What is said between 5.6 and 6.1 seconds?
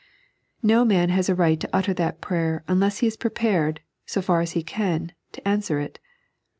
it.